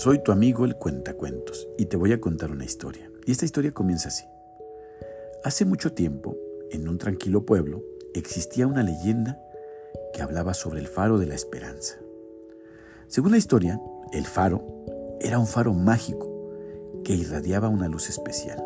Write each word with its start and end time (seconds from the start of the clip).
soy 0.00 0.18
tu 0.22 0.32
amigo 0.32 0.64
el 0.64 0.76
cuentacuentos 0.76 1.68
y 1.76 1.84
te 1.84 1.98
voy 1.98 2.14
a 2.14 2.20
contar 2.22 2.50
una 2.50 2.64
historia. 2.64 3.10
Y 3.26 3.32
esta 3.32 3.44
historia 3.44 3.72
comienza 3.72 4.08
así. 4.08 4.24
Hace 5.44 5.66
mucho 5.66 5.92
tiempo, 5.92 6.38
en 6.70 6.88
un 6.88 6.96
tranquilo 6.96 7.44
pueblo, 7.44 7.82
existía 8.14 8.66
una 8.66 8.82
leyenda 8.82 9.38
que 10.14 10.22
hablaba 10.22 10.54
sobre 10.54 10.80
el 10.80 10.88
faro 10.88 11.18
de 11.18 11.26
la 11.26 11.34
esperanza. 11.34 11.98
Según 13.08 13.32
la 13.32 13.36
historia, 13.36 13.78
el 14.10 14.24
faro 14.24 14.64
era 15.20 15.38
un 15.38 15.46
faro 15.46 15.74
mágico 15.74 16.50
que 17.04 17.14
irradiaba 17.14 17.68
una 17.68 17.86
luz 17.86 18.08
especial, 18.08 18.64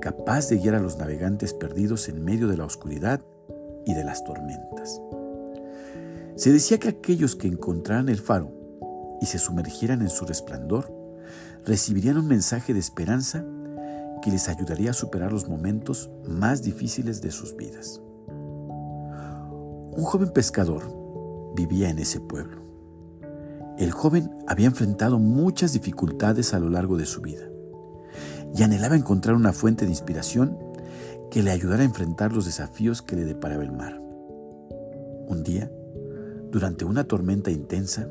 capaz 0.00 0.48
de 0.48 0.58
guiar 0.58 0.76
a 0.76 0.80
los 0.80 0.98
navegantes 0.98 1.52
perdidos 1.52 2.08
en 2.08 2.24
medio 2.24 2.46
de 2.46 2.58
la 2.58 2.64
oscuridad 2.64 3.20
y 3.86 3.92
de 3.92 4.04
las 4.04 4.22
tormentas. 4.22 5.02
Se 6.36 6.52
decía 6.52 6.78
que 6.78 6.90
aquellos 6.90 7.34
que 7.34 7.48
encontraran 7.48 8.08
el 8.08 8.18
faro 8.18 8.57
y 9.20 9.26
se 9.26 9.38
sumergieran 9.38 10.02
en 10.02 10.10
su 10.10 10.24
resplandor, 10.24 10.92
recibirían 11.64 12.18
un 12.18 12.26
mensaje 12.26 12.72
de 12.72 12.80
esperanza 12.80 13.44
que 14.22 14.30
les 14.30 14.48
ayudaría 14.48 14.90
a 14.90 14.94
superar 14.94 15.32
los 15.32 15.48
momentos 15.48 16.10
más 16.26 16.62
difíciles 16.62 17.20
de 17.20 17.30
sus 17.30 17.56
vidas. 17.56 18.00
Un 18.28 20.04
joven 20.04 20.30
pescador 20.30 21.52
vivía 21.54 21.90
en 21.90 21.98
ese 21.98 22.20
pueblo. 22.20 22.62
El 23.78 23.92
joven 23.92 24.30
había 24.46 24.66
enfrentado 24.66 25.18
muchas 25.18 25.72
dificultades 25.72 26.54
a 26.54 26.58
lo 26.58 26.68
largo 26.68 26.96
de 26.96 27.06
su 27.06 27.20
vida 27.20 27.48
y 28.56 28.62
anhelaba 28.62 28.96
encontrar 28.96 29.36
una 29.36 29.52
fuente 29.52 29.84
de 29.84 29.90
inspiración 29.90 30.58
que 31.30 31.42
le 31.42 31.50
ayudara 31.50 31.82
a 31.82 31.86
enfrentar 31.86 32.32
los 32.32 32.46
desafíos 32.46 33.02
que 33.02 33.16
le 33.16 33.24
deparaba 33.24 33.62
el 33.62 33.72
mar. 33.72 34.00
Un 35.28 35.42
día, 35.44 35.70
durante 36.50 36.84
una 36.84 37.04
tormenta 37.04 37.50
intensa, 37.50 38.08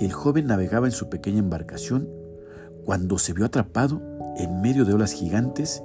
el 0.00 0.12
joven 0.12 0.46
navegaba 0.46 0.86
en 0.86 0.92
su 0.92 1.08
pequeña 1.08 1.38
embarcación 1.38 2.08
cuando 2.84 3.18
se 3.18 3.32
vio 3.32 3.46
atrapado 3.46 4.00
en 4.36 4.60
medio 4.60 4.84
de 4.84 4.94
olas 4.94 5.12
gigantes 5.12 5.82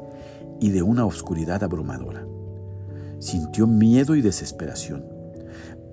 y 0.59 0.71
de 0.71 0.81
una 0.81 1.05
oscuridad 1.05 1.63
abrumadora. 1.63 2.25
Sintió 3.19 3.67
miedo 3.67 4.16
y 4.16 4.21
desesperación, 4.21 5.05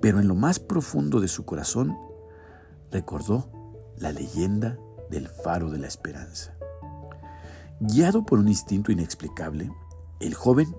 pero 0.01 0.19
en 0.19 0.27
lo 0.27 0.35
más 0.35 0.59
profundo 0.59 1.19
de 1.19 1.27
su 1.27 1.45
corazón 1.45 1.97
recordó 2.91 3.49
la 3.97 4.11
leyenda 4.11 4.77
del 5.09 5.27
faro 5.27 5.69
de 5.69 5.79
la 5.79 5.87
esperanza. 5.87 6.55
Guiado 7.79 8.25
por 8.25 8.39
un 8.39 8.47
instinto 8.47 8.91
inexplicable, 8.91 9.71
el 10.19 10.33
joven, 10.33 10.75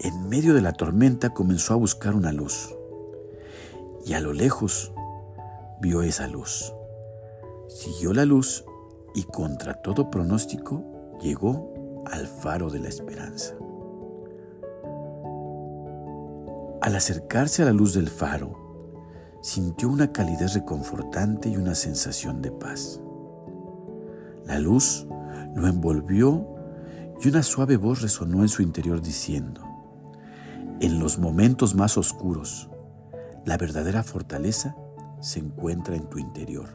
en 0.00 0.28
medio 0.28 0.54
de 0.54 0.62
la 0.62 0.72
tormenta, 0.72 1.30
comenzó 1.30 1.74
a 1.74 1.76
buscar 1.76 2.14
una 2.14 2.32
luz. 2.32 2.74
Y 4.04 4.12
a 4.12 4.20
lo 4.20 4.32
lejos 4.32 4.92
vio 5.80 6.02
esa 6.02 6.26
luz. 6.26 6.72
Siguió 7.68 8.12
la 8.12 8.24
luz 8.24 8.64
y 9.14 9.24
contra 9.24 9.74
todo 9.74 10.10
pronóstico 10.10 10.84
llegó 11.20 12.04
al 12.06 12.26
faro 12.26 12.70
de 12.70 12.80
la 12.80 12.88
esperanza. 12.88 13.54
Al 16.82 16.94
acercarse 16.94 17.62
a 17.62 17.66
la 17.66 17.72
luz 17.72 17.94
del 17.94 18.08
faro, 18.08 18.66
sintió 19.42 19.88
una 19.88 20.12
calidez 20.12 20.54
reconfortante 20.54 21.48
y 21.48 21.56
una 21.56 21.74
sensación 21.74 22.42
de 22.42 22.52
paz. 22.52 23.00
La 24.44 24.58
luz 24.58 25.06
lo 25.54 25.66
envolvió 25.66 26.46
y 27.20 27.28
una 27.28 27.42
suave 27.42 27.76
voz 27.76 28.02
resonó 28.02 28.42
en 28.42 28.48
su 28.48 28.62
interior 28.62 29.00
diciendo, 29.00 29.62
en 30.80 31.00
los 31.00 31.18
momentos 31.18 31.74
más 31.74 31.96
oscuros, 31.96 32.68
la 33.44 33.56
verdadera 33.56 34.02
fortaleza 34.02 34.76
se 35.26 35.40
encuentra 35.40 35.96
en 35.96 36.08
tu 36.08 36.20
interior. 36.20 36.68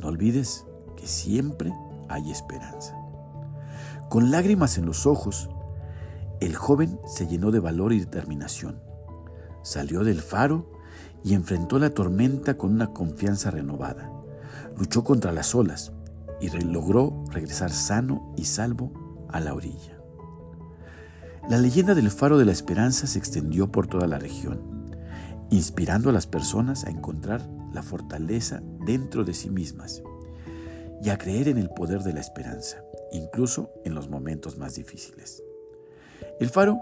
No 0.00 0.08
olvides 0.08 0.66
que 0.96 1.06
siempre 1.06 1.72
hay 2.08 2.32
esperanza. 2.32 2.96
Con 4.08 4.32
lágrimas 4.32 4.78
en 4.78 4.86
los 4.86 5.06
ojos, 5.06 5.48
el 6.40 6.56
joven 6.56 6.98
se 7.06 7.28
llenó 7.28 7.52
de 7.52 7.60
valor 7.60 7.92
y 7.92 8.00
determinación. 8.00 8.80
Salió 9.62 10.02
del 10.02 10.22
faro 10.22 10.72
y 11.22 11.34
enfrentó 11.34 11.78
la 11.78 11.90
tormenta 11.90 12.58
con 12.58 12.72
una 12.72 12.92
confianza 12.92 13.52
renovada. 13.52 14.10
Luchó 14.76 15.04
contra 15.04 15.30
las 15.30 15.54
olas 15.54 15.92
y 16.40 16.50
logró 16.50 17.24
regresar 17.30 17.70
sano 17.70 18.34
y 18.36 18.46
salvo 18.46 19.26
a 19.30 19.38
la 19.38 19.54
orilla. 19.54 20.00
La 21.48 21.58
leyenda 21.58 21.94
del 21.94 22.10
faro 22.10 22.38
de 22.38 22.44
la 22.44 22.52
esperanza 22.52 23.06
se 23.06 23.20
extendió 23.20 23.70
por 23.70 23.86
toda 23.86 24.08
la 24.08 24.18
región 24.18 24.75
inspirando 25.50 26.10
a 26.10 26.12
las 26.12 26.26
personas 26.26 26.84
a 26.84 26.90
encontrar 26.90 27.40
la 27.72 27.82
fortaleza 27.82 28.62
dentro 28.84 29.24
de 29.24 29.34
sí 29.34 29.50
mismas 29.50 30.02
y 31.02 31.10
a 31.10 31.18
creer 31.18 31.48
en 31.48 31.58
el 31.58 31.68
poder 31.70 32.02
de 32.02 32.12
la 32.12 32.20
esperanza, 32.20 32.82
incluso 33.12 33.70
en 33.84 33.94
los 33.94 34.08
momentos 34.08 34.58
más 34.58 34.74
difíciles. 34.74 35.42
El 36.40 36.48
faro 36.48 36.80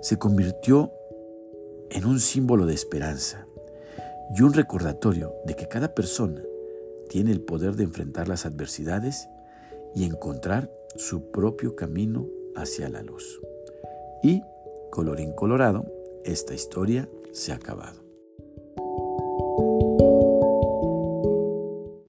se 0.00 0.18
convirtió 0.18 0.92
en 1.90 2.04
un 2.04 2.20
símbolo 2.20 2.66
de 2.66 2.74
esperanza 2.74 3.46
y 4.36 4.42
un 4.42 4.52
recordatorio 4.52 5.34
de 5.46 5.56
que 5.56 5.68
cada 5.68 5.94
persona 5.94 6.42
tiene 7.08 7.32
el 7.32 7.40
poder 7.40 7.76
de 7.76 7.84
enfrentar 7.84 8.28
las 8.28 8.44
adversidades 8.44 9.28
y 9.94 10.04
encontrar 10.04 10.70
su 10.96 11.30
propio 11.30 11.74
camino 11.74 12.26
hacia 12.54 12.88
la 12.88 13.02
luz. 13.02 13.40
Y, 14.22 14.42
colorín 14.90 15.32
colorado, 15.32 15.86
esta 16.24 16.54
historia 16.54 17.08
se 17.32 17.52
ha 17.52 17.56
acabado. 17.56 18.07